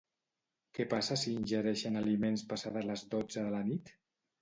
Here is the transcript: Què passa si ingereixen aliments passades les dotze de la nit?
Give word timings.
Què 0.77 0.87
passa 0.93 1.17
si 1.25 1.35
ingereixen 1.41 2.01
aliments 2.01 2.47
passades 2.55 2.91
les 2.91 3.09
dotze 3.17 3.49
de 3.49 3.57
la 3.61 3.65
nit? 3.73 3.99